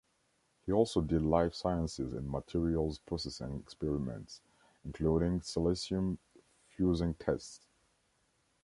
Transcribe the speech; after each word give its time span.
He 0.65 0.71
also 0.71 0.99
did 1.01 1.21
life 1.21 1.53
sciences 1.53 2.11
and 2.11 2.27
materials 2.27 2.97
processing 2.97 3.59
experiments, 3.63 4.41
including 4.83 5.41
silicium 5.41 6.17
fusing 6.71 7.13
tests. 7.13 7.67